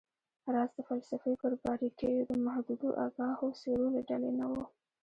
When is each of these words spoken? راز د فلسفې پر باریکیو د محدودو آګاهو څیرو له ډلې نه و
راز 0.53 0.69
د 0.75 0.79
فلسفې 0.89 1.33
پر 1.41 1.51
باریکیو 1.63 2.27
د 2.29 2.31
محدودو 2.45 2.89
آګاهو 3.05 3.47
څیرو 3.59 3.87
له 3.95 4.01
ډلې 4.09 4.31
نه 4.39 4.45
و 4.51 4.53